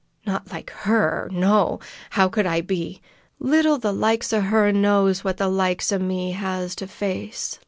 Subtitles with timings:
[0.25, 1.29] Not like her.
[1.31, 1.79] No!
[2.09, 3.03] How could I be?
[3.37, 7.59] Little the likes o' her knows what the likes o' me has to face!